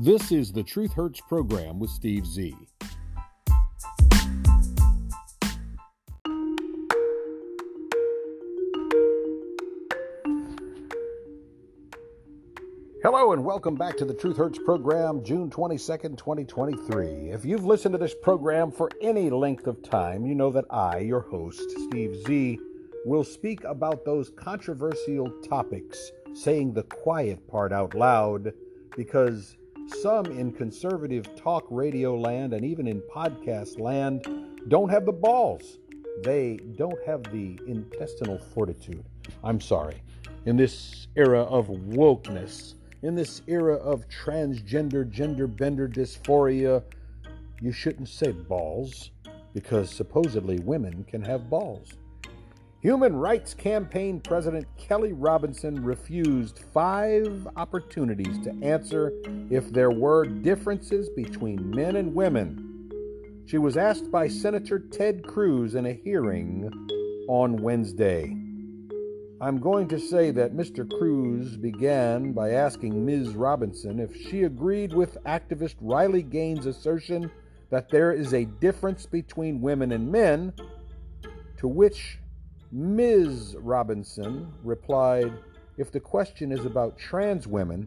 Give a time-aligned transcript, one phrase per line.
[0.00, 2.54] This is the Truth Hurts program with Steve Z.
[13.02, 17.30] Hello and welcome back to the Truth Hurts program, June 22nd, 2023.
[17.32, 20.98] If you've listened to this program for any length of time, you know that I,
[20.98, 22.60] your host, Steve Z,
[23.04, 28.52] will speak about those controversial topics, saying the quiet part out loud,
[28.96, 29.56] because
[29.88, 34.26] some in conservative talk radio land and even in podcast land
[34.68, 35.78] don't have the balls.
[36.22, 39.04] They don't have the intestinal fortitude.
[39.42, 40.02] I'm sorry.
[40.46, 46.82] In this era of wokeness, in this era of transgender, gender bender dysphoria,
[47.60, 49.10] you shouldn't say balls
[49.54, 51.94] because supposedly women can have balls.
[52.80, 59.12] Human Rights Campaign President Kelly Robinson refused five opportunities to answer
[59.50, 62.92] if there were differences between men and women.
[63.46, 66.70] She was asked by Senator Ted Cruz in a hearing
[67.28, 68.36] on Wednesday.
[69.40, 70.88] I'm going to say that Mr.
[70.88, 73.34] Cruz began by asking Ms.
[73.34, 77.28] Robinson if she agreed with activist Riley Gaines' assertion
[77.70, 80.52] that there is a difference between women and men,
[81.56, 82.20] to which
[82.70, 83.56] Ms.
[83.58, 85.32] Robinson replied,
[85.76, 87.86] If the question is about trans women,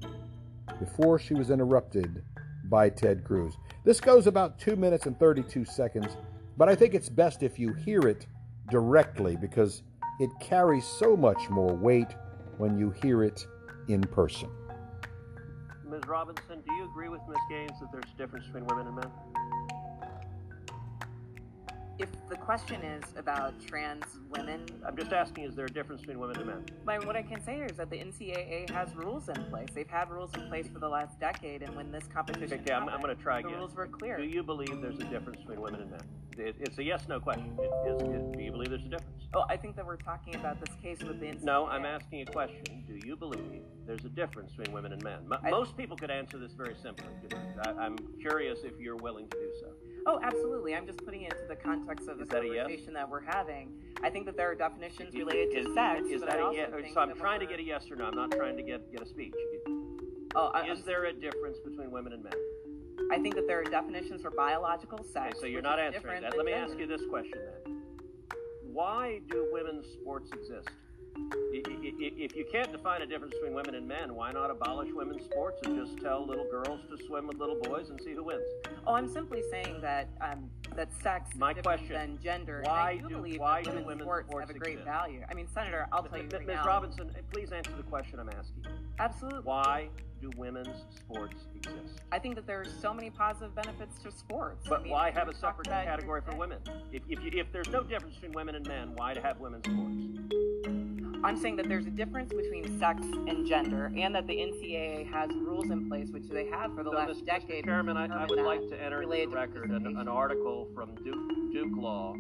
[0.80, 2.24] before she was interrupted
[2.66, 3.56] by Ted Cruz.
[3.84, 6.18] This goes about 2 minutes and 32 seconds,
[6.58, 8.26] but I think it's best if you hear it
[8.70, 9.84] directly because
[10.20, 12.16] it carries so much more weight
[12.58, 13.46] when you hear it
[13.88, 14.50] in person.
[15.88, 16.02] Ms.
[16.08, 17.38] Robinson, do you agree with Ms.
[17.50, 19.12] Gaines that there's a difference between women and men?
[22.02, 26.20] If the question is about trans women, I'm just asking, is there a difference between
[26.20, 26.66] women and men?
[26.86, 29.68] my, what I can say is that the NCAA has rules in place.
[29.74, 32.90] They've had rules in place for the last decade, and when this competition Okay, I'm,
[32.90, 33.52] I'm going to try again.
[33.52, 34.18] the rules were clear.
[34.18, 36.02] Do you believe there's a difference between women and men?
[36.38, 37.58] It, it's a yes/no question.
[37.60, 39.28] It, is, it, do you believe there's a difference?
[39.34, 41.44] Oh, I think that we're talking about this case with the NCAA.
[41.44, 42.84] No, I'm asking a question.
[42.88, 45.20] Do you believe there's a difference between women and men?
[45.32, 47.06] M- I- most people could answer this very simply.
[47.66, 49.68] I, I'm curious if you're willing to do so.
[50.06, 50.76] Oh, absolutely.
[50.76, 52.58] I'm just putting it into the context of the that a yes?
[52.64, 53.72] conversation that we're having.
[54.04, 56.02] I think that there are definitions related is, to sex.
[56.10, 56.70] Is but that a yes?
[56.94, 58.06] So I'm trying to get a yes or no.
[58.06, 59.34] I'm not trying to get, get a speech.
[60.36, 62.34] Oh, I, Is there a difference between women and men?
[63.12, 65.40] I think that there are definitions for biological Okay, sex.
[65.40, 66.38] so you're not answering that.
[66.38, 66.72] Let me gender.
[66.72, 67.82] ask you this question then.
[68.72, 70.70] Why do women's sports exist?
[71.54, 75.60] If you can't define a difference between women and men, why not abolish women's sports
[75.66, 78.44] and just tell little girls to swim with little boys and see who wins?
[78.88, 82.62] Oh, I'm simply saying that um, that sex My is question, than gender.
[82.66, 84.72] why and I do, do- believe why that women's women's sports, sports have a great
[84.74, 84.86] exist?
[84.88, 85.22] value.
[85.30, 86.34] I mean, Senator, I'll tell you Ms.
[86.34, 86.56] right Ms.
[86.56, 86.66] now.
[86.66, 88.66] Robinson, please answer the question I'm asking.
[89.00, 89.42] Absolutely.
[89.44, 89.90] Why
[90.22, 92.02] do women's sports exist?
[92.12, 94.68] I think that there are so many positive benefits to sports.
[94.70, 96.60] But I mean, why have a separate category for women?
[96.92, 99.66] If, if, you, if there's no difference between women and men, why to have women's
[99.66, 99.96] sports?
[101.24, 105.30] I'm saying that there's a difference between sex and gender, and that the NCAA has
[105.36, 107.26] rules in place, which they have for the So, last Mr.
[107.26, 107.64] decade.
[107.64, 107.68] Mr.
[107.68, 111.52] Chairman, I, I would like to enter into the record an, an article from Duke,
[111.52, 112.16] Duke Law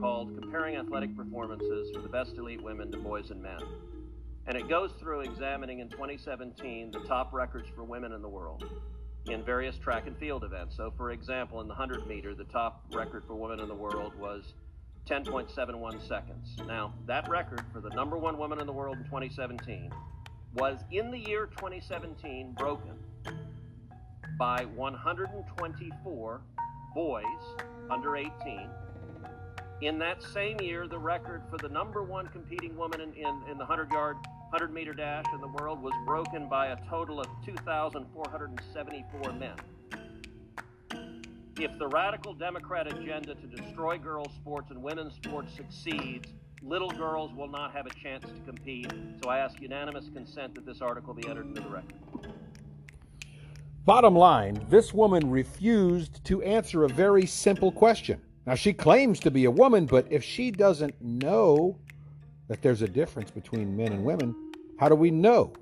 [0.00, 3.60] called Comparing Athletic Performances for the Best Elite Women to Boys and Men.
[4.46, 8.64] And it goes through examining in 2017 the top records for women in the world
[9.26, 10.76] in various track and field events.
[10.76, 14.14] So, for example, in the 100 meter, the top record for women in the world
[14.18, 14.54] was
[15.10, 16.56] 10.71 seconds.
[16.68, 19.90] Now, that record for the number one woman in the world in 2017
[20.54, 22.92] was in the year 2017 broken
[24.38, 26.40] by 124
[26.94, 27.24] boys
[27.90, 28.30] under 18.
[29.82, 33.58] In that same year, the record for the number one competing woman in, in, in
[33.58, 34.14] the 100 yard,
[34.50, 39.56] 100 meter dash in the world was broken by a total of 2,474 men.
[41.60, 46.32] If the radical Democrat agenda to destroy girls' sports and women's sports succeeds,
[46.62, 48.90] little girls will not have a chance to compete.
[49.22, 52.32] So I ask unanimous consent that this article be entered into the record.
[53.84, 58.22] Bottom line, this woman refused to answer a very simple question.
[58.46, 61.76] Now, she claims to be a woman, but if she doesn't know
[62.48, 64.34] that there's a difference between men and women,
[64.78, 65.52] how do we know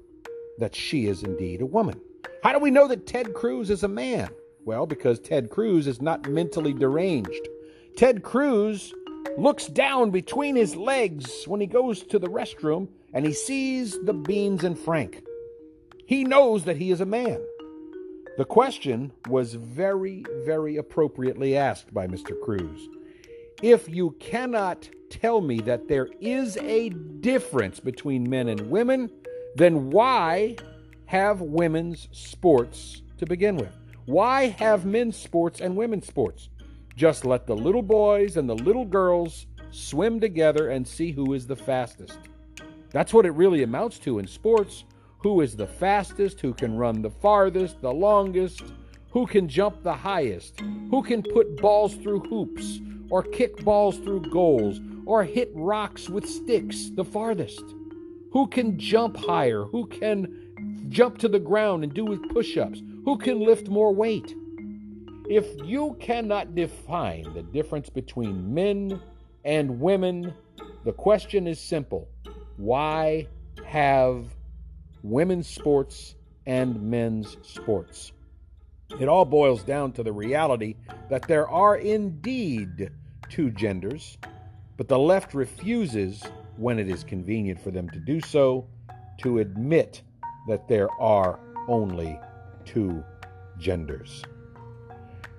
[0.59, 2.01] that she is indeed a woman?
[2.45, 4.29] How do we know that Ted Cruz is a man?
[4.69, 7.49] Well, because Ted Cruz is not mentally deranged.
[7.97, 8.93] Ted Cruz
[9.39, 14.13] looks down between his legs when he goes to the restroom and he sees the
[14.13, 15.25] beans and Frank.
[16.05, 17.41] He knows that he is a man.
[18.37, 22.39] The question was very, very appropriately asked by Mr.
[22.39, 22.91] Cruz.
[23.63, 29.09] If you cannot tell me that there is a difference between men and women,
[29.57, 30.57] then why
[31.07, 33.78] have women's sports to begin with?
[34.09, 36.49] Why have men's sports and women's sports?
[36.97, 41.47] Just let the little boys and the little girls swim together and see who is
[41.47, 42.19] the fastest.
[42.91, 44.85] That's what it really amounts to in sports.
[45.19, 46.41] Who is the fastest?
[46.41, 48.63] Who can run the farthest, the longest?
[49.11, 50.59] Who can jump the highest?
[50.89, 52.81] Who can put balls through hoops,
[53.11, 57.63] or kick balls through goals, or hit rocks with sticks the farthest?
[58.33, 59.65] Who can jump higher?
[59.65, 62.81] Who can jump to the ground and do push ups?
[63.09, 64.37] Who can lift more weight?
[65.31, 69.01] If you cannot define the difference between men
[69.47, 70.35] and women,
[70.85, 72.07] the question is simple
[72.59, 73.27] why
[73.65, 74.27] have
[75.03, 78.13] women's sports and men's sports?
[79.01, 80.75] It all boils down to the reality
[81.09, 82.91] that there are indeed
[83.31, 84.19] two genders,
[84.77, 86.23] but the left refuses,
[86.59, 88.67] when it is convenient for them to do so,
[89.23, 90.03] to admit
[90.47, 92.21] that there are only
[92.69, 93.03] two
[93.59, 94.23] genders.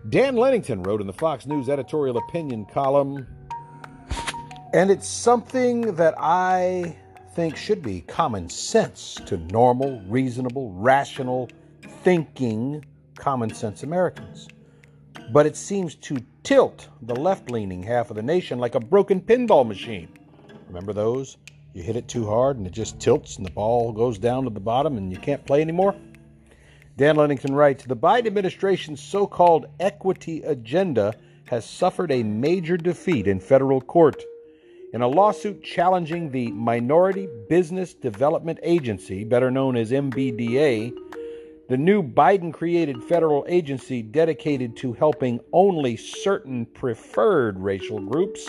[0.10, 3.28] Dan Lennington wrote in the Fox News editorial opinion column,
[4.74, 6.96] and it's something that I
[7.36, 11.50] think should be common sense to normal, reasonable, rational
[12.04, 12.84] thinking
[13.16, 14.48] common sense Americans.
[15.32, 19.22] But it seems to tilt the left leaning half of the nation like a broken
[19.22, 20.10] pinball machine.
[20.68, 21.38] Remember those?
[21.74, 24.50] You hit it too hard and it just tilts and the ball goes down to
[24.50, 25.94] the bottom and you can't play anymore?
[27.00, 31.16] Dan Lennington writes The Biden administration's so called equity agenda
[31.46, 34.22] has suffered a major defeat in federal court.
[34.92, 40.92] In a lawsuit challenging the Minority Business Development Agency, better known as MBDA,
[41.70, 48.46] the new Biden created federal agency dedicated to helping only certain preferred racial groups,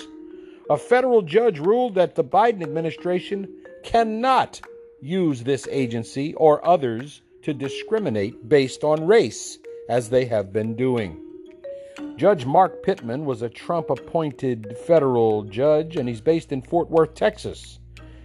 [0.68, 3.48] a federal judge ruled that the Biden administration
[3.84, 4.60] cannot
[5.00, 9.58] use this agency or others to discriminate based on race,
[9.88, 11.20] as they have been doing.
[12.16, 17.14] Judge Mark Pittman was a Trump appointed federal judge, and he's based in Fort Worth,
[17.14, 17.78] Texas.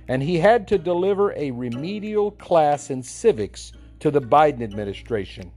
[0.07, 5.51] And he had to deliver a remedial class in civics to the Biden administration.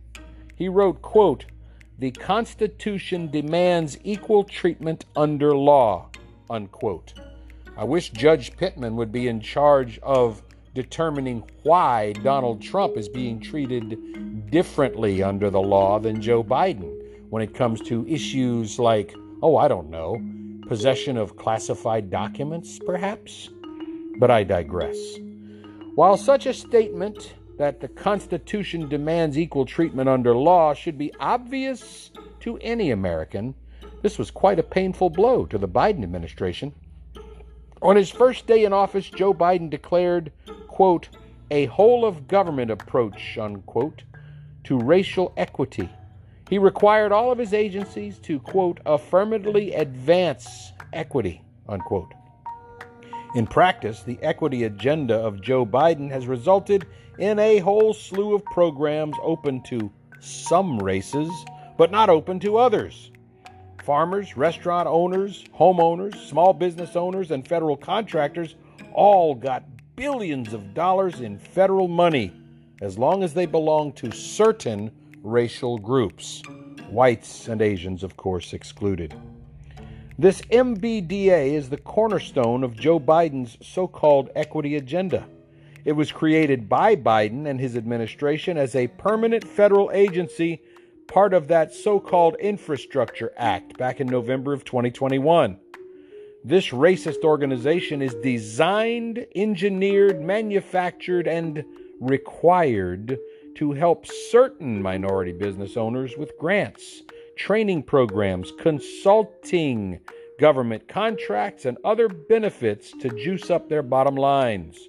[0.56, 1.44] He wrote, quote,
[1.99, 6.08] "The Constitution demands equal treatment under law."
[6.49, 7.12] Unquote.
[7.76, 10.43] I wish Judge Pittman would be in charge of
[10.75, 16.94] determining why Donald Trump is being treated differently under the law than Joe Biden
[17.31, 20.20] when it comes to issues like, oh, I don't know,
[20.69, 23.50] possession of classified documents, perhaps?
[24.19, 24.97] But I digress.
[25.94, 32.11] While such a statement that the Constitution demands equal treatment under law should be obvious
[32.41, 33.55] to any American,
[34.03, 36.73] this was quite a painful blow to the Biden administration.
[37.80, 40.32] On his first day in office, Joe Biden declared,
[40.66, 41.08] quote,
[41.50, 44.02] a whole of government approach, unquote,
[44.64, 45.88] to racial equity.
[46.50, 52.12] He required all of his agencies to, quote, affirmatively advance equity, unquote.
[53.34, 56.86] In practice, the equity agenda of Joe Biden has resulted
[57.19, 59.90] in a whole slew of programs open to
[60.20, 61.31] some races,
[61.76, 63.12] but not open to others.
[63.88, 68.55] Farmers, restaurant owners, homeowners, small business owners, and federal contractors
[68.93, 69.64] all got
[69.96, 72.31] billions of dollars in federal money
[72.82, 74.91] as long as they belong to certain
[75.22, 76.43] racial groups,
[76.91, 79.15] whites and Asians, of course, excluded.
[80.19, 85.27] This MBDA is the cornerstone of Joe Biden's so called equity agenda.
[85.86, 90.60] It was created by Biden and his administration as a permanent federal agency,
[91.08, 95.58] part of that so called Infrastructure Act back in November of 2021.
[96.44, 101.65] This racist organization is designed, engineered, manufactured, and
[102.00, 103.19] required
[103.56, 107.03] to help certain minority business owners with grants
[107.34, 110.00] training programs, consulting,
[110.41, 114.88] government contracts, and other benefits to juice up their bottom lines.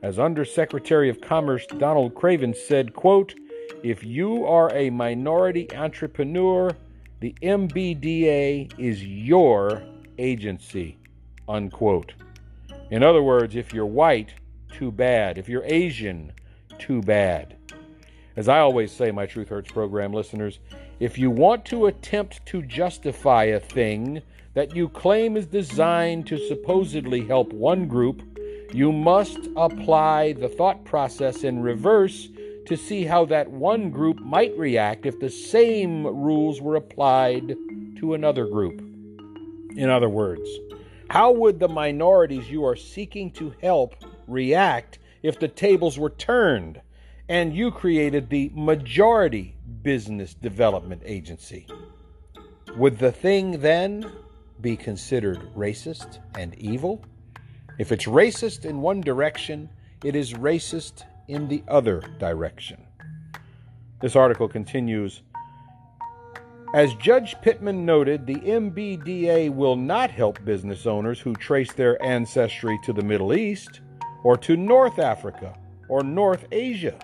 [0.00, 3.34] As Undersecretary of Commerce Donald Craven said, quote,
[3.82, 6.70] if you are a minority entrepreneur,
[7.20, 9.82] the MBDA is your
[10.18, 10.98] agency,
[11.48, 12.12] unquote.
[12.90, 14.34] In other words, if you're white,
[14.72, 15.38] too bad.
[15.38, 16.32] If you're Asian,
[16.78, 17.56] too bad.
[18.36, 20.58] As I always say, my Truth Hurts program listeners,
[21.00, 24.22] if you want to attempt to justify a thing
[24.54, 28.22] that you claim is designed to supposedly help one group,
[28.72, 32.28] you must apply the thought process in reverse
[32.66, 37.56] to see how that one group might react if the same rules were applied
[37.98, 38.80] to another group.
[39.76, 40.48] In other words,
[41.08, 43.94] how would the minorities you are seeking to help
[44.26, 46.80] react if the tables were turned
[47.28, 51.66] and you created the Majority Business Development Agency.
[52.76, 54.10] Would the thing then
[54.60, 57.04] be considered racist and evil?
[57.78, 59.68] If it's racist in one direction,
[60.04, 62.82] it is racist in the other direction.
[64.00, 65.22] This article continues
[66.74, 72.78] As Judge Pittman noted, the MBDA will not help business owners who trace their ancestry
[72.84, 73.80] to the Middle East
[74.22, 75.56] or to North Africa
[75.88, 76.98] or North Asia.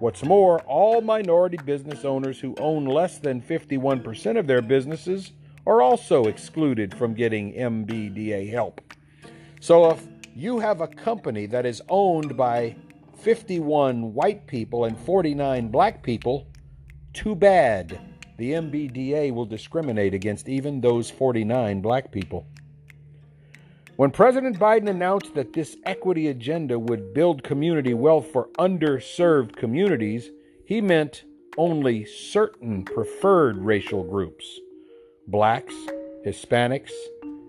[0.00, 5.32] What's more, all minority business owners who own less than 51% of their businesses
[5.66, 8.80] are also excluded from getting MBDA help.
[9.60, 12.76] So if you have a company that is owned by
[13.22, 16.46] 51 white people and 49 black people,
[17.12, 18.00] too bad.
[18.38, 22.46] The MBDA will discriminate against even those 49 black people.
[23.96, 30.30] When President Biden announced that this equity agenda would build community wealth for underserved communities,
[30.64, 31.24] he meant
[31.58, 34.58] only certain preferred racial groups
[35.26, 35.74] blacks,
[36.24, 36.92] Hispanics,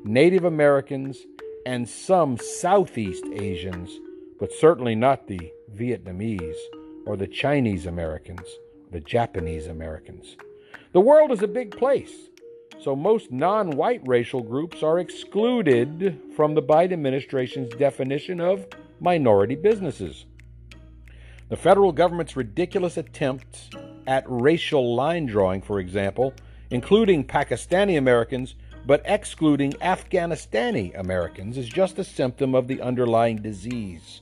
[0.04, 1.26] Native Americans,
[1.66, 3.90] and some Southeast Asians,
[4.38, 6.58] but certainly not the Vietnamese
[7.06, 8.48] or the Chinese Americans,
[8.92, 10.36] the Japanese Americans.
[10.94, 12.30] The world is a big place.
[12.82, 18.66] So most non white racial groups are excluded from the Biden administration's definition of
[19.00, 20.26] minority businesses.
[21.50, 23.70] The federal government's ridiculous attempts
[24.08, 26.34] at racial line drawing, for example,
[26.70, 34.22] including Pakistani Americans but excluding Afghanistani Americans, is just a symptom of the underlying disease.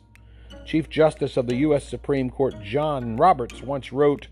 [0.69, 1.83] Chief Justice of the U.S.
[1.83, 4.27] Supreme Court John Roberts once wrote,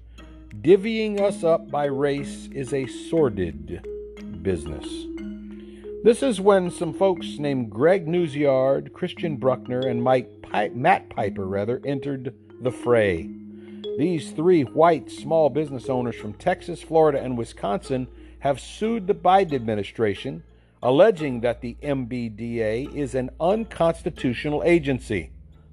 [0.61, 3.81] Divvying us up by race is a sordid
[4.43, 4.85] business.
[6.03, 10.29] This is when some folks named Greg Nuziard, Christian Bruckner, and Mike
[10.75, 13.27] Matt Piper rather entered the fray.
[13.97, 18.07] These three white small business owners from Texas, Florida, and Wisconsin
[18.41, 20.43] have sued the Biden administration,
[20.83, 25.31] alleging that the MBDA is an unconstitutional agency.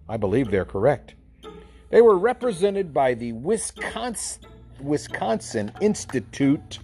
[0.09, 1.15] I believe they're correct.
[1.91, 4.43] They were represented by the Wisconsin,
[4.81, 6.81] Wisconsin Institute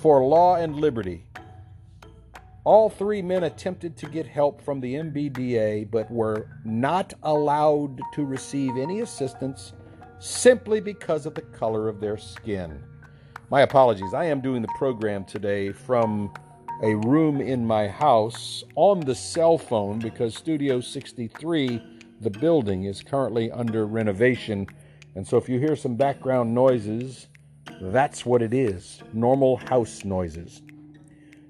[0.00, 1.24] for Law and Liberty.
[2.64, 8.24] All three men attempted to get help from the MBDA but were not allowed to
[8.24, 9.72] receive any assistance
[10.18, 12.82] simply because of the color of their skin.
[13.50, 14.14] My apologies.
[14.14, 16.32] I am doing the program today from
[16.82, 21.82] a room in my house on the cell phone because Studio 63,
[22.20, 24.66] the building, is currently under renovation.
[25.14, 27.28] And so if you hear some background noises,
[27.80, 30.62] that's what it is normal house noises.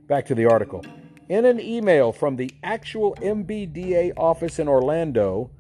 [0.06, 0.84] Back to the article.
[1.28, 5.50] In an email from the actual MBDA office in Orlando,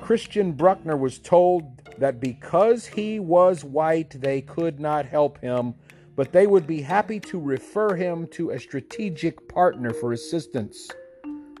[0.00, 5.74] Christian Bruckner was told that because he was white, they could not help him,
[6.16, 10.88] but they would be happy to refer him to a strategic partner for assistance.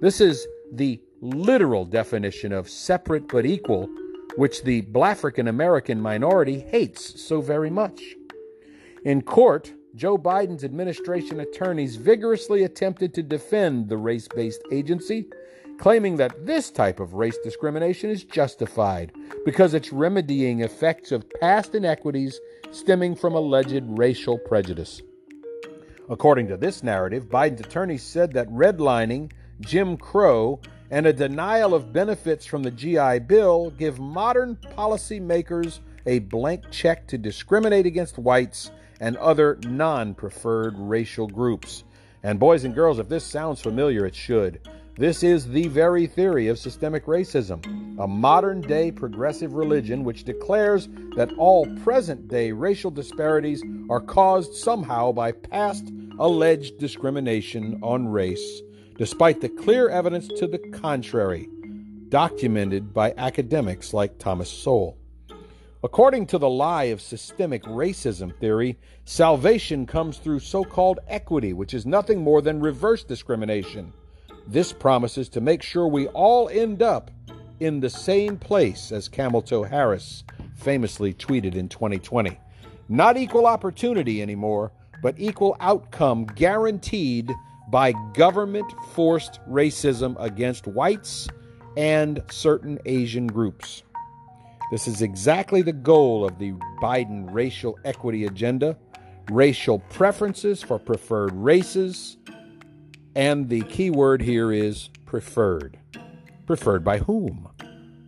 [0.00, 3.88] This is the literal definition of separate but equal,
[4.36, 8.02] which the Blafrican American minority hates so very much.
[9.04, 15.26] In court, Joe Biden's administration attorneys vigorously attempted to defend the race based agency,
[15.78, 19.12] claiming that this type of race discrimination is justified
[19.44, 22.40] because it's remedying effects of past inequities
[22.72, 25.00] stemming from alleged racial prejudice.
[26.10, 31.92] According to this narrative, Biden's attorneys said that redlining, Jim Crow, and a denial of
[31.92, 38.70] benefits from the GI Bill give modern policymakers a blank check to discriminate against whites
[39.00, 41.84] and other non preferred racial groups.
[42.22, 44.60] And, boys and girls, if this sounds familiar, it should.
[44.98, 47.62] This is the very theory of systemic racism,
[47.98, 54.54] a modern day progressive religion which declares that all present day racial disparities are caused
[54.54, 58.62] somehow by past alleged discrimination on race,
[58.98, 61.48] despite the clear evidence to the contrary,
[62.08, 64.96] documented by academics like Thomas Sowell.
[65.82, 71.74] According to the lie of systemic racism theory, salvation comes through so called equity, which
[71.74, 73.92] is nothing more than reverse discrimination.
[74.46, 77.10] This promises to make sure we all end up
[77.60, 80.24] in the same place as Camel Harris
[80.56, 82.38] famously tweeted in 2020.
[82.88, 84.72] Not equal opportunity anymore,
[85.02, 87.32] but equal outcome guaranteed
[87.68, 91.28] by government forced racism against whites
[91.76, 93.82] and certain Asian groups.
[94.70, 98.76] This is exactly the goal of the Biden racial equity agenda
[99.30, 102.16] racial preferences for preferred races.
[103.14, 105.78] And the key word here is preferred.
[106.46, 107.48] Preferred by whom?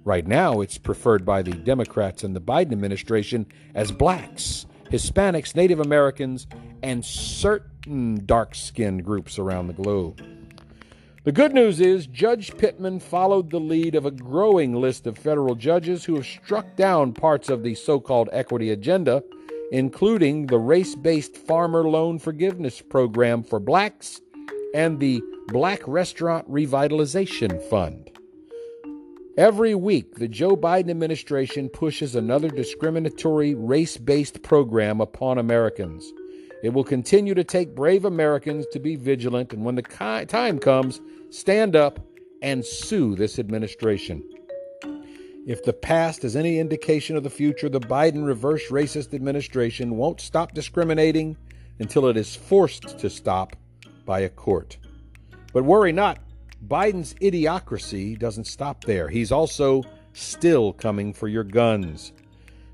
[0.04, 5.80] Right now, it's preferred by the Democrats and the Biden administration as blacks, Hispanics, Native
[5.80, 6.46] Americans,
[6.82, 10.22] and certain dark skinned groups around the globe.
[11.24, 15.54] The good news is Judge Pittman followed the lead of a growing list of federal
[15.54, 19.22] judges who have struck down parts of the so called equity agenda,
[19.70, 24.20] including the race based farmer loan forgiveness program for blacks
[24.74, 28.17] and the Black Restaurant Revitalization Fund.
[29.38, 36.12] Every week, the Joe Biden administration pushes another discriminatory race based program upon Americans.
[36.64, 39.82] It will continue to take brave Americans to be vigilant, and when the
[40.28, 42.00] time comes, stand up
[42.42, 44.28] and sue this administration.
[45.46, 50.20] If the past is any indication of the future, the Biden reverse racist administration won't
[50.20, 51.36] stop discriminating
[51.78, 53.54] until it is forced to stop
[54.04, 54.78] by a court.
[55.52, 56.18] But worry not,
[56.66, 59.08] Biden's idiocracy doesn't stop there.
[59.08, 62.12] He's also still coming for your guns.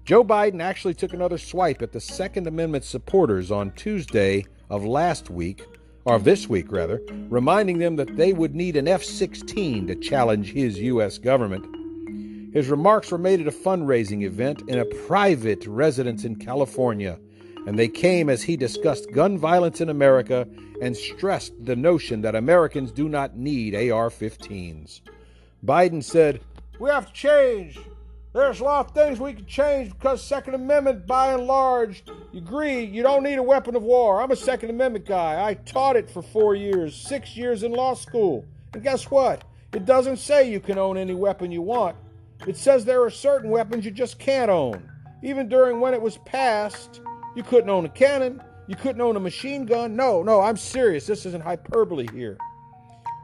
[0.04, 5.30] Joe Biden actually took another swipe at the Second Amendment supporters on Tuesday of last
[5.30, 5.66] week,
[6.04, 10.52] or this week rather, reminding them that they would need an F 16 to challenge
[10.52, 11.18] his U.S.
[11.18, 11.64] government.
[12.54, 17.18] His remarks were made at a fundraising event in a private residence in California
[17.66, 20.46] and they came as he discussed gun violence in America
[20.82, 25.00] and stressed the notion that Americans do not need AR 15s.
[25.64, 26.40] Biden said,
[26.78, 27.78] We have to change.
[28.34, 32.02] There's a lot of things we can change because Second Amendment, by and large,
[32.32, 34.20] you agree you don't need a weapon of war.
[34.20, 35.46] I'm a Second Amendment guy.
[35.46, 38.44] I taught it for four years, six years in law school.
[38.72, 39.44] And guess what?
[39.72, 41.96] It doesn't say you can own any weapon you want.
[42.46, 44.90] It says there are certain weapons you just can't own.
[45.22, 47.00] Even during when it was passed,
[47.34, 48.42] you couldn't own a cannon.
[48.66, 49.94] You couldn't own a machine gun.
[49.94, 51.06] No, no, I'm serious.
[51.06, 52.38] This isn't hyperbole here.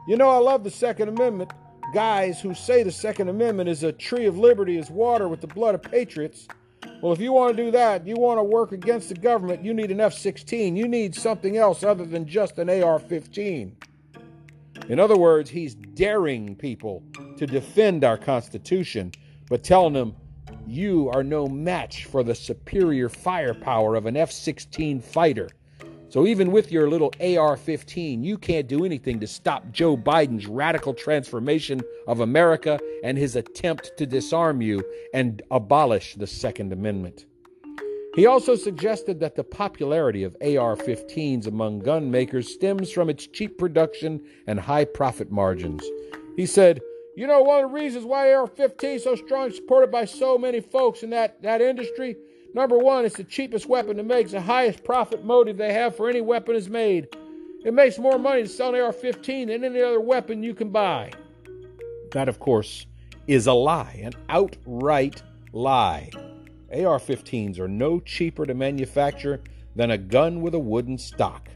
[0.07, 1.51] You know, I love the Second Amendment.
[1.93, 5.47] Guys who say the Second Amendment is a tree of liberty is water with the
[5.47, 6.47] blood of patriots.
[7.01, 9.73] Well, if you want to do that, you want to work against the government, you
[9.73, 10.75] need an F 16.
[10.75, 13.75] You need something else other than just an AR 15.
[14.87, 17.03] In other words, he's daring people
[17.37, 19.11] to defend our Constitution,
[19.49, 20.15] but telling them
[20.71, 25.49] you are no match for the superior firepower of an F 16 fighter.
[26.09, 30.47] So, even with your little AR 15, you can't do anything to stop Joe Biden's
[30.47, 37.25] radical transformation of America and his attempt to disarm you and abolish the Second Amendment.
[38.13, 43.25] He also suggested that the popularity of AR 15s among gun makers stems from its
[43.25, 45.81] cheap production and high profit margins.
[46.35, 46.81] He said,
[47.21, 50.39] you know, one of the reasons why AR 15 is so strong, supported by so
[50.39, 52.15] many folks in that, that industry.
[52.55, 54.23] Number one, it's the cheapest weapon to make.
[54.23, 57.09] It's the highest profit motive they have for any weapon is made.
[57.63, 60.71] It makes more money to sell an AR 15 than any other weapon you can
[60.71, 61.11] buy.
[62.11, 62.87] That, of course,
[63.27, 65.21] is a lie, an outright
[65.53, 66.09] lie.
[66.71, 69.43] AR 15s are no cheaper to manufacture
[69.75, 71.49] than a gun with a wooden stock.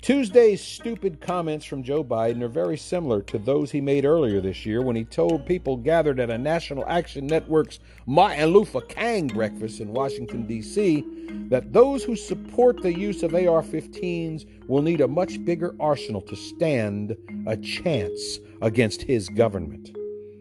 [0.00, 4.64] Tuesday's stupid comments from Joe Biden are very similar to those he made earlier this
[4.64, 9.80] year when he told people gathered at a National Action Network's Martin Luther King breakfast
[9.80, 11.04] in Washington, D.C.,
[11.48, 16.22] that those who support the use of AR 15s will need a much bigger arsenal
[16.22, 19.90] to stand a chance against his government.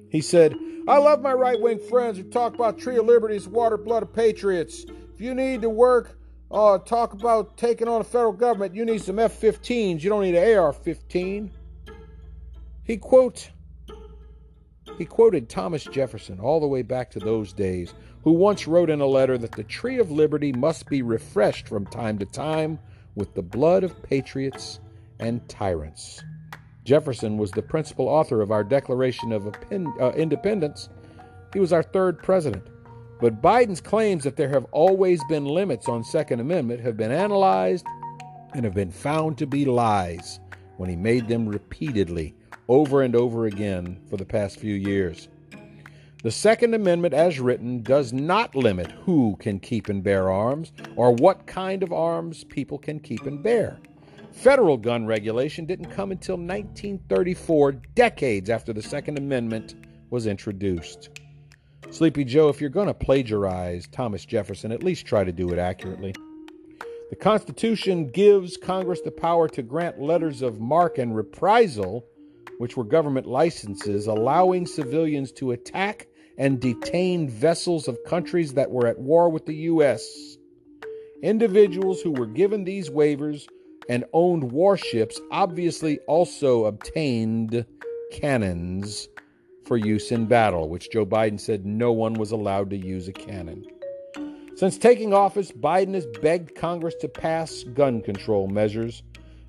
[0.10, 0.56] He said,
[0.88, 4.14] I love my right wing friends who talk about Tree of Liberties, water, blood of
[4.14, 4.86] patriots.
[5.14, 6.18] If you need to work,
[6.50, 8.74] Oh, talk about taking on the federal government.
[8.74, 10.02] You need some F 15s.
[10.02, 11.52] You don't need an AR 15.
[12.84, 13.52] He quote
[14.98, 19.00] he quoted Thomas Jefferson all the way back to those days, who once wrote in
[19.00, 22.80] a letter that the tree of liberty must be refreshed from time to time
[23.16, 24.80] with the blood of patriots
[25.20, 26.24] and tyrants.
[26.84, 30.90] Jefferson was the principal author of our Declaration of uh, Independence.
[31.54, 32.66] He was our third president.
[33.20, 37.86] But Biden's claims that there have always been limits on Second Amendment have been analyzed
[38.54, 40.40] and have been found to be lies
[40.78, 42.36] when he made them repeatedly
[42.68, 45.30] over and over again for the past few years.
[46.24, 51.14] The Second Amendment, as written, does not limit who can keep and bear arms or
[51.14, 53.80] what kind of arms people can keep and bear.
[54.32, 59.76] Federal gun regulation didn't come until 1934, decades after the Second Amendment
[60.10, 61.10] was introduced.
[61.98, 65.58] Sleepy Joe, if you're going to plagiarize Thomas Jefferson, at least try to do it
[65.58, 66.14] accurately.
[67.10, 72.06] The Constitution gives Congress the power to grant letters of marque and reprisal,
[72.60, 76.06] which were government licenses, allowing civilians to attack
[76.38, 80.38] and detain vessels of countries that were at war with the U.S.
[81.24, 83.48] Individuals who were given these waivers
[83.90, 87.66] and owned warships obviously also obtained
[88.12, 89.08] cannons
[89.68, 93.14] for use in battle, which Joe Biden said no one was allowed to use a
[93.14, 93.66] cannon.
[94.56, 99.04] Since taking office, Biden has begged Congress to pass gun control measures.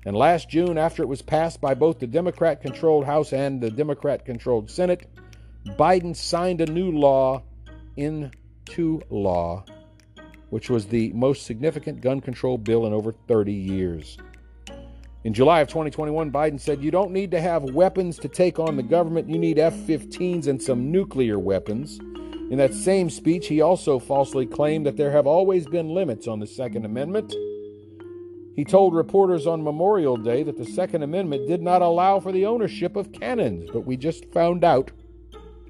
[0.05, 3.71] And last June, after it was passed by both the Democrat controlled House and the
[3.71, 5.07] Democrat controlled Senate,
[5.65, 7.41] Biden signed a new law
[7.97, 9.65] into law,
[10.51, 14.17] which was the most significant gun control bill in over 30 years.
[15.25, 18.77] In July of 2021, Biden said, You don't need to have weapons to take on
[18.77, 19.29] the government.
[19.29, 21.99] You need F 15s and some nuclear weapons.
[22.49, 26.39] In that same speech, he also falsely claimed that there have always been limits on
[26.39, 27.35] the Second Amendment.
[28.55, 32.45] He told reporters on Memorial Day that the Second Amendment did not allow for the
[32.45, 34.89] ownership of cannons, but we just found out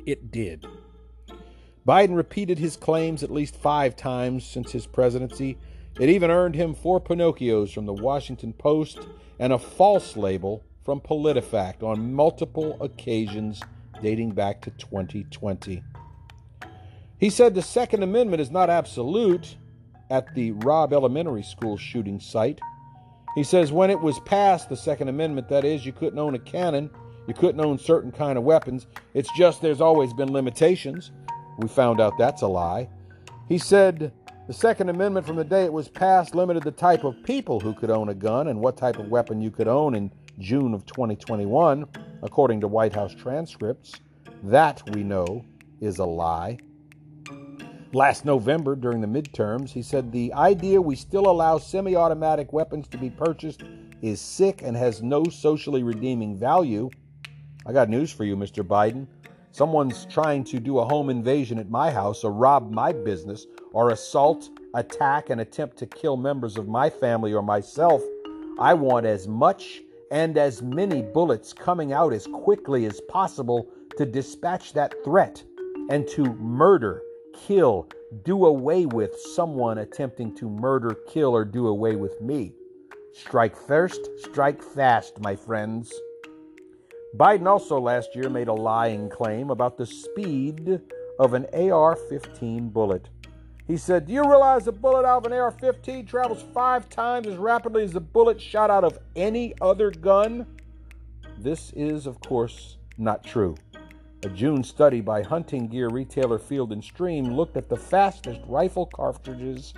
[0.05, 0.65] it did.
[1.87, 5.57] Biden repeated his claims at least five times since his presidency.
[5.99, 8.99] It even earned him four Pinocchios from the Washington Post
[9.37, 13.61] and a false label from PolitiFact on multiple occasions
[14.01, 15.83] dating back to 2020.
[17.19, 19.57] He said the Second Amendment is not absolute
[20.09, 22.61] at the Robb Elementary School shooting site.
[23.35, 26.39] He says when it was passed, the Second Amendment, that is, you couldn't own a
[26.39, 26.89] cannon,
[27.27, 28.87] you couldn't own certain kind of weapons.
[29.13, 31.11] It's just there's always been limitations.
[31.57, 32.87] We found out that's a lie.
[33.49, 34.13] He said
[34.49, 37.71] the Second Amendment, from the day it was passed, limited the type of people who
[37.71, 40.87] could own a gun and what type of weapon you could own in June of
[40.87, 41.85] 2021,
[42.23, 43.93] according to White House transcripts.
[44.41, 45.45] That, we know,
[45.81, 46.57] is a lie.
[47.93, 52.87] Last November, during the midterms, he said the idea we still allow semi automatic weapons
[52.87, 53.61] to be purchased
[54.01, 56.89] is sick and has no socially redeeming value.
[57.67, 58.63] I got news for you, Mr.
[58.63, 59.05] Biden.
[59.51, 63.91] Someone's trying to do a home invasion at my house or rob my business or
[63.91, 68.01] assault, attack, and attempt to kill members of my family or myself,
[68.59, 74.05] I want as much and as many bullets coming out as quickly as possible to
[74.05, 75.43] dispatch that threat
[75.89, 77.01] and to murder,
[77.33, 77.87] kill,
[78.23, 82.53] do away with someone attempting to murder, kill, or do away with me.
[83.13, 85.93] Strike first, strike fast, my friends.
[87.17, 90.79] Biden also last year made a lying claim about the speed
[91.19, 93.09] of an AR 15 bullet.
[93.69, 97.27] He said, Do you realize a bullet out of an AR 15 travels five times
[97.27, 100.47] as rapidly as a bullet shot out of any other gun?
[101.37, 103.53] This is, of course, not true.
[104.23, 108.87] A June study by hunting gear retailer Field and Stream looked at the fastest rifle
[108.87, 109.75] cartridges,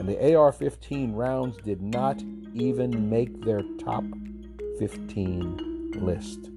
[0.00, 2.20] and the AR 15 rounds did not
[2.54, 4.02] even make their top
[4.80, 6.50] 15 list.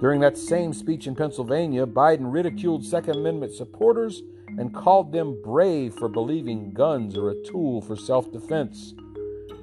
[0.00, 4.22] During that same speech in Pennsylvania, Biden ridiculed Second Amendment supporters
[4.58, 8.94] and called them brave for believing guns are a tool for self defense.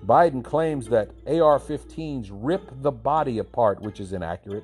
[0.06, 4.63] Biden claims that AR 15s rip the body apart, which is inaccurate.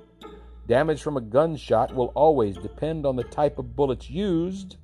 [0.68, 4.78] Damage from a gunshot will always depend on the type of bullets used.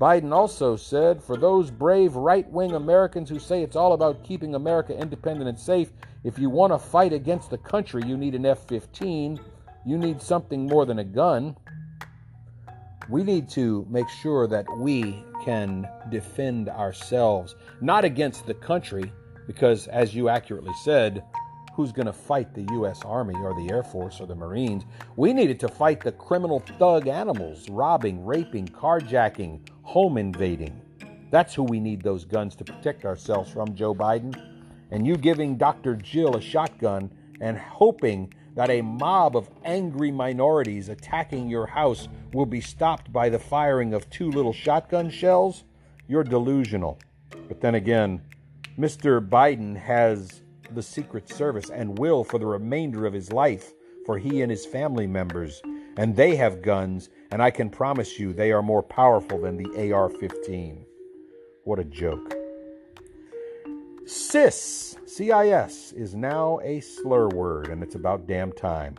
[0.00, 4.56] Biden also said for those brave right wing Americans who say it's all about keeping
[4.56, 5.92] America independent and safe,
[6.24, 9.38] if you want to fight against the country, you need an F 15.
[9.86, 11.56] You need something more than a gun
[13.08, 19.12] we need to make sure that we can defend ourselves, not against the country,
[19.46, 21.24] because as you accurately said,
[21.74, 23.00] who's going to fight the U.S.
[23.04, 24.84] Army or the Air Force or the Marines?
[25.16, 30.80] We needed to fight the criminal thug animals, robbing, raping, carjacking, home invading.
[31.30, 34.38] That's who we need those guns to protect ourselves from, Joe Biden.
[34.90, 35.96] And you giving Dr.
[35.96, 37.10] Jill a shotgun
[37.40, 43.28] and hoping that a mob of angry minorities attacking your house will be stopped by
[43.28, 45.64] the firing of two little shotgun shells,
[46.08, 46.98] you're delusional.
[47.48, 48.22] But then again,
[48.78, 49.26] Mr.
[49.26, 53.72] Biden has the Secret Service and will for the remainder of his life
[54.04, 55.62] for he and his family members.
[55.96, 59.92] And they have guns, and I can promise you they are more powerful than the
[59.92, 60.86] AR 15.
[61.64, 62.41] What a joke.
[64.12, 68.98] CIS, CIS, is now a slur word, and it's about damn time.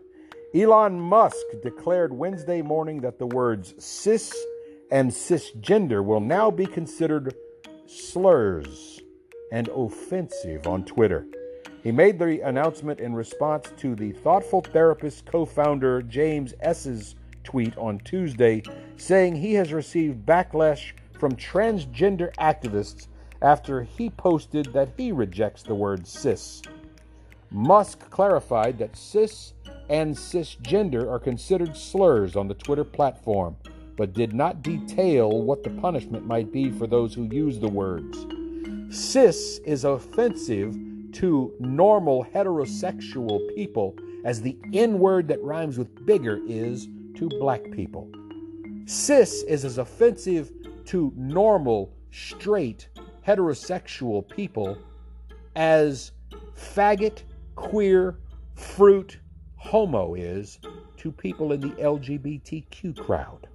[0.55, 4.35] Elon Musk declared Wednesday morning that the words cis
[4.89, 7.35] and cisgender will now be considered
[7.85, 9.01] slurs
[9.51, 11.27] and offensive on Twitter.
[11.83, 17.77] He made the announcement in response to the Thoughtful Therapist co founder James Esses's tweet
[17.77, 18.63] on Tuesday,
[18.97, 23.07] saying he has received backlash from transgender activists
[23.43, 26.61] after he posted that he rejects the word cis.
[27.51, 29.53] Musk clarified that cis
[29.89, 33.55] and cisgender are considered slurs on the Twitter platform,
[33.95, 38.25] but did not detail what the punishment might be for those who use the words.
[38.89, 40.75] Cis is offensive
[41.11, 47.69] to normal heterosexual people, as the N word that rhymes with bigger is to black
[47.71, 48.09] people.
[48.85, 50.51] Cis is as offensive
[50.85, 52.87] to normal, straight,
[53.25, 54.77] heterosexual people
[55.55, 56.11] as
[56.57, 57.23] faggot,
[57.55, 58.17] queer,
[58.55, 59.19] fruit,
[59.55, 60.59] homo is
[60.97, 63.47] to people in the LGBTQ crowd.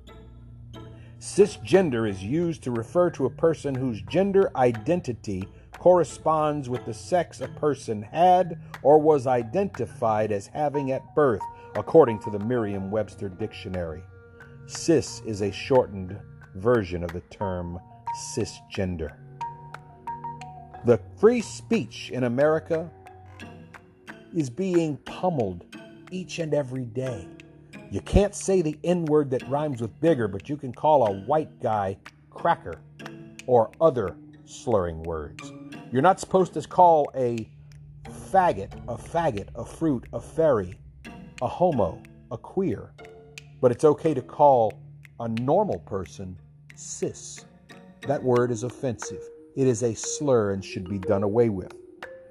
[1.21, 7.41] Cisgender is used to refer to a person whose gender identity corresponds with the sex
[7.41, 11.43] a person had or was identified as having at birth,
[11.75, 14.03] according to the Merriam Webster Dictionary.
[14.67, 16.19] Cis is a shortened
[16.55, 17.79] version of the term
[18.35, 19.28] cisgender.
[20.85, 22.91] The free speech in America
[24.35, 25.65] is being pummeled
[26.11, 27.29] each and every day.
[27.91, 31.13] You can't say the N word that rhymes with bigger, but you can call a
[31.13, 31.97] white guy
[32.31, 32.81] cracker
[33.47, 35.53] or other slurring words.
[35.91, 37.49] You're not supposed to call a
[38.09, 40.79] faggot a faggot, a fruit, a fairy,
[41.43, 42.93] a homo, a queer,
[43.61, 44.79] but it's okay to call
[45.21, 46.39] a normal person
[46.75, 47.45] cis.
[48.03, 49.23] That word is offensive.
[49.59, 51.75] It is a slur and should be done away with.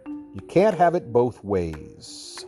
[0.05, 2.45] You can't have it both ways.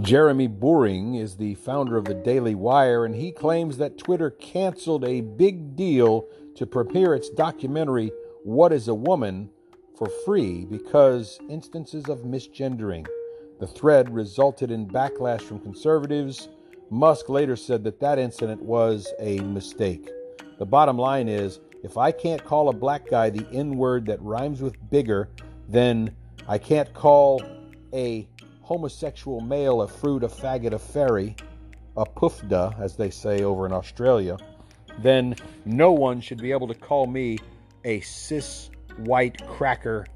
[0.00, 5.06] Jeremy Boring is the founder of the Daily Wire, and he claims that Twitter canceled
[5.06, 8.12] a big deal to prepare its documentary,
[8.44, 9.48] What is a Woman,
[9.96, 13.06] for free because instances of misgendering.
[13.58, 16.50] The thread resulted in backlash from conservatives.
[16.90, 20.10] Musk later said that that incident was a mistake.
[20.58, 24.20] The bottom line is if I can't call a black guy the N word that
[24.22, 25.28] rhymes with bigger,
[25.68, 26.14] then
[26.48, 27.42] I can't call
[27.92, 28.28] a
[28.62, 31.36] homosexual male a fruit, a faggot, a fairy,
[31.96, 34.36] a poofda, as they say over in Australia,
[34.98, 37.38] then no one should be able to call me
[37.84, 40.06] a cis white cracker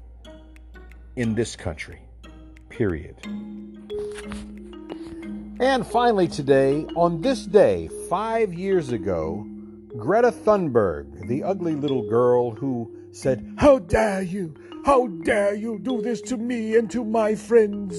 [1.15, 2.01] in this country.
[2.69, 3.15] Period.
[5.59, 9.47] And finally, today, on this day, five years ago,
[9.97, 14.53] Greta Thunberg, the ugly little girl who said, How dare you!
[14.85, 17.97] How dare you do this to me and to my friends!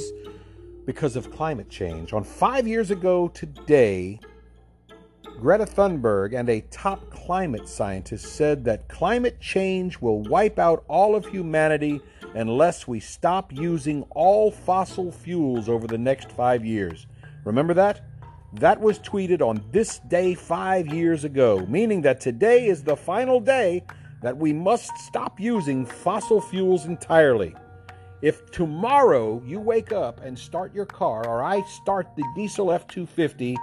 [0.87, 2.13] because of climate change.
[2.13, 4.21] On five years ago today,
[5.41, 11.15] Greta Thunberg and a top climate scientist said that climate change will wipe out all
[11.15, 12.01] of humanity
[12.35, 17.07] unless we stop using all fossil fuels over the next five years.
[17.45, 18.01] Remember that?
[18.61, 23.39] That was tweeted on this day five years ago, meaning that today is the final
[23.39, 23.85] day
[24.23, 27.55] that we must stop using fossil fuels entirely.
[28.23, 32.87] If tomorrow you wake up and start your car, or I start the diesel F
[32.87, 33.59] 250,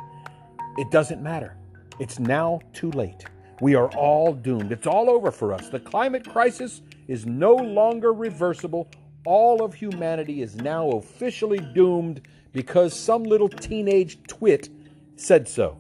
[0.78, 1.58] it doesn't matter.
[2.00, 3.26] It's now too late.
[3.62, 4.72] We are all doomed.
[4.72, 5.70] It's all over for us.
[5.70, 8.92] The climate crisis is no longer reversible.
[9.26, 14.70] All of humanity is now officially doomed because some little teenage twit
[15.16, 15.78] said so.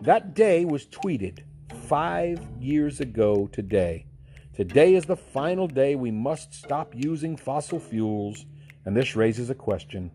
[0.00, 1.40] That day was tweeted
[1.88, 4.06] five years ago today.
[4.54, 8.46] Today is the final day we must stop using fossil fuels,
[8.84, 10.10] and this raises a question.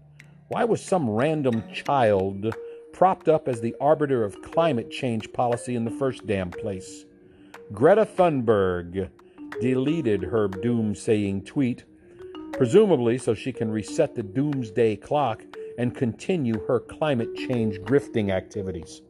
[0.48, 2.54] Why was some random child
[2.92, 7.06] propped up as the arbiter of climate change policy in the first damn place?
[7.72, 9.10] Greta Thunberg
[9.62, 11.86] deleted her doomsaying tweet,
[12.54, 15.44] presumably so she can reset the doomsday clock
[15.82, 19.02] and continue her climate change grifting activities.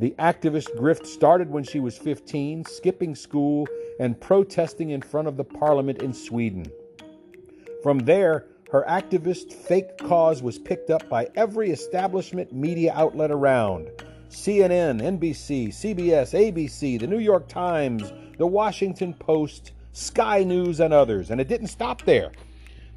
[0.00, 3.68] The activist grift started when she was 15, skipping school
[4.00, 6.66] and protesting in front of the parliament in Sweden.
[7.84, 13.88] From there, her activist fake cause was picked up by every establishment media outlet around
[14.30, 21.30] CNN, NBC, CBS, ABC, the New York Times, the Washington Post, Sky News, and others.
[21.30, 22.32] And it didn't stop there.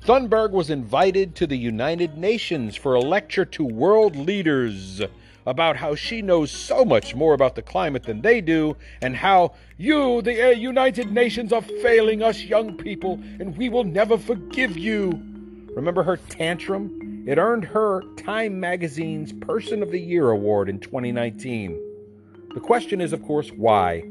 [0.07, 5.01] Thunberg was invited to the United Nations for a lecture to world leaders
[5.45, 9.53] about how she knows so much more about the climate than they do, and how
[9.77, 14.77] you, the uh, United Nations, are failing us young people, and we will never forgive
[14.77, 15.11] you.
[15.75, 17.25] Remember her tantrum?
[17.27, 21.77] It earned her Time Magazine's Person of the Year award in 2019.
[22.53, 24.05] The question is, of course, why?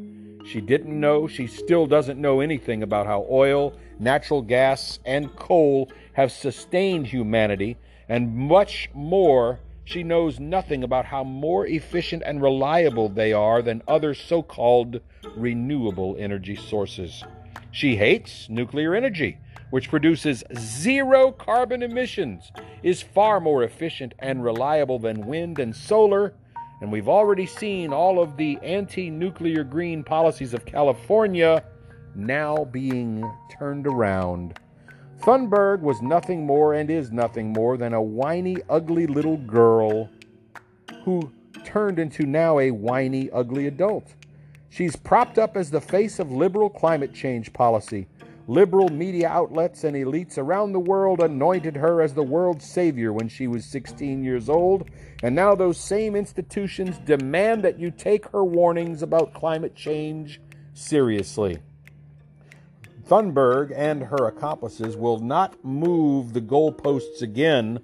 [0.44, 5.90] She didn't know, she still doesn't know anything about how oil, natural gas, and coal
[6.14, 7.76] have sustained humanity,
[8.08, 13.82] and much more she knows nothing about how more efficient and reliable they are than
[13.86, 15.00] other so called
[15.36, 17.22] renewable energy sources.
[17.70, 19.38] She hates nuclear energy,
[19.70, 22.50] which produces zero carbon emissions,
[22.82, 26.34] is far more efficient and reliable than wind and solar,
[26.80, 31.62] and we've already seen all of the anti nuclear green policies of California
[32.16, 34.58] now being turned around
[35.20, 40.10] Thunberg was nothing more and is nothing more than a whiny, ugly little girl
[41.04, 41.32] who
[41.64, 44.14] turned into now a whiny, ugly adult.
[44.68, 48.06] She's propped up as the face of liberal climate change policy.
[48.46, 53.26] Liberal media outlets and elites around the world anointed her as the world's savior when
[53.26, 54.88] she was 16 years old,
[55.24, 60.40] and now those same institutions demand that you take her warnings about climate change
[60.74, 61.58] seriously.
[63.08, 67.80] Thunberg and her accomplices will not move the goalposts again.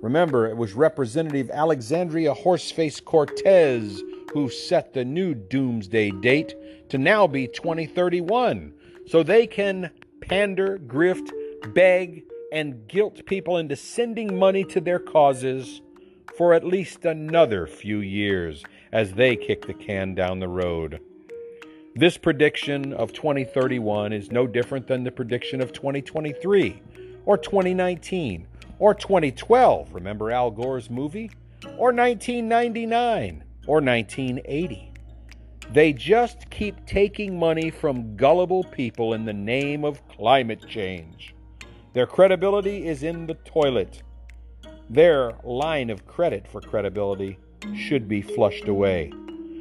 [0.00, 6.54] Remember, it was Representative Alexandria Horseface Cortez who set the new doomsday date
[6.88, 8.72] to now be 2031
[9.06, 11.30] so they can pander, grift,
[11.74, 15.80] beg, and guilt people into sending money to their causes
[16.36, 21.00] for at least another few years as they kick the can down the road.
[21.96, 26.80] This prediction of 2031 is no different than the prediction of 2023
[27.26, 28.46] or 2019
[28.78, 29.92] or 2012.
[29.92, 31.32] Remember Al Gore's movie?
[31.76, 34.92] Or 1999 or 1980.
[35.72, 41.34] They just keep taking money from gullible people in the name of climate change.
[41.92, 44.04] Their credibility is in the toilet.
[44.88, 47.36] Their line of credit for credibility
[47.74, 49.12] should be flushed away.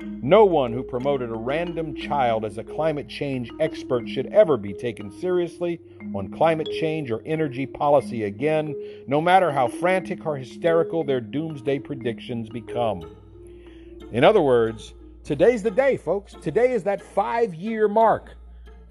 [0.02, 4.74] No one who promoted a random child as a climate change expert should ever be
[4.74, 5.80] taken seriously
[6.14, 8.76] on climate change or energy policy again,
[9.08, 13.16] no matter how frantic or hysterical their doomsday predictions become.
[14.12, 16.34] In other words, today's the day, folks.
[16.42, 18.36] Today is that five year mark.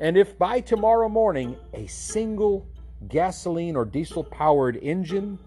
[0.00, 2.66] And if by tomorrow morning a single
[3.08, 5.38] gasoline or diesel powered engine,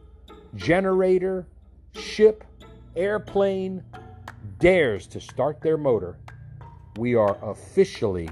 [0.56, 1.48] generator,
[1.94, 2.44] ship,
[2.96, 3.84] airplane,
[4.62, 6.20] dares to start their motor,
[6.98, 8.30] we are officially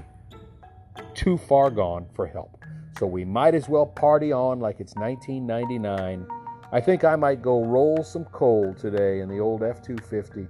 [1.12, 2.56] too far gone for help.
[2.98, 6.26] So we might as well party on like it's 1999.
[6.70, 10.46] I think I might go roll some coal today in the old F 250,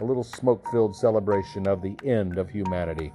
[0.00, 3.10] a little smoke filled celebration of the end of humanity.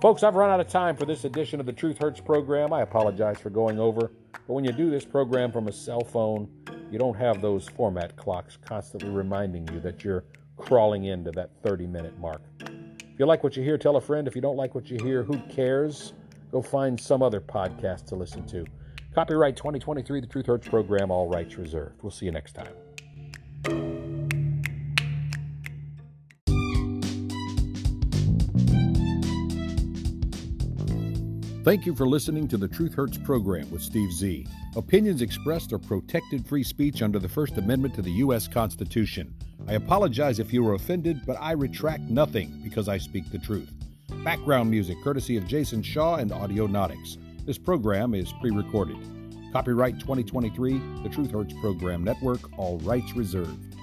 [0.00, 2.72] Folks, I've run out of time for this edition of the Truth Hurts program.
[2.72, 6.48] I apologize for going over, but when you do this program from a cell phone,
[6.90, 10.24] you don't have those format clocks constantly reminding you that you're
[10.58, 12.42] crawling into that 30 minute mark.
[12.60, 14.28] If you like what you hear, tell a friend.
[14.28, 16.12] If you don't like what you hear, who cares?
[16.52, 18.64] Go find some other podcast to listen to.
[19.14, 22.02] Copyright 2023, the Truth Hurts program, all rights reserved.
[22.02, 22.74] We'll see you next time.
[31.64, 34.46] Thank you for listening to the Truth Hurts program with Steve Z.
[34.76, 38.48] Opinions expressed are protected free speech under the First Amendment to the U.S.
[38.48, 39.34] Constitution.
[39.66, 43.70] I apologize if you were offended, but I retract nothing because I speak the truth.
[44.24, 47.16] Background music courtesy of Jason Shaw and Audionautix.
[47.44, 48.96] This program is pre recorded.
[49.52, 53.74] Copyright 2023, the Truth Hurts Program Network, all rights reserved.